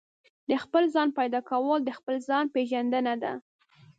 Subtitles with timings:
[0.49, 3.33] د خپل ځان پيدا کول د خپل ځان پېژندنه ده.